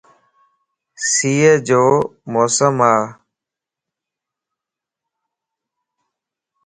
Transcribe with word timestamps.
سيءَ 1.13 1.53
جو 1.67 1.85
موسم 2.31 2.77
ا 2.93 2.95